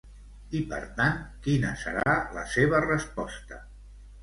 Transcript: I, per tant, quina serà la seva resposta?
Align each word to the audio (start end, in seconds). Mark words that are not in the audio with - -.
I, 0.59 0.61
per 0.71 0.79
tant, 0.99 1.19
quina 1.49 1.75
serà 1.83 2.17
la 2.39 2.49
seva 2.57 2.83
resposta? 2.89 3.63